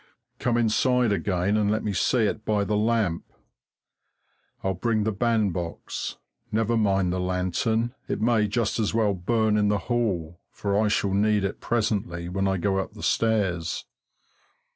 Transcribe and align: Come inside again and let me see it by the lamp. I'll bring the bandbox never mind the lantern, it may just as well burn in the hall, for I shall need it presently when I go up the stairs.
Come 0.39 0.57
inside 0.57 1.11
again 1.11 1.55
and 1.55 1.69
let 1.69 1.83
me 1.83 1.93
see 1.93 2.21
it 2.23 2.43
by 2.43 2.63
the 2.63 2.75
lamp. 2.75 3.23
I'll 4.63 4.73
bring 4.73 5.03
the 5.03 5.11
bandbox 5.11 6.17
never 6.51 6.75
mind 6.75 7.13
the 7.13 7.19
lantern, 7.19 7.93
it 8.07 8.19
may 8.19 8.47
just 8.47 8.79
as 8.79 8.95
well 8.95 9.13
burn 9.13 9.57
in 9.57 9.67
the 9.67 9.77
hall, 9.77 10.39
for 10.49 10.75
I 10.75 10.87
shall 10.87 11.13
need 11.13 11.43
it 11.43 11.59
presently 11.61 12.29
when 12.29 12.47
I 12.47 12.57
go 12.57 12.79
up 12.79 12.93
the 12.95 13.03
stairs. 13.03 13.85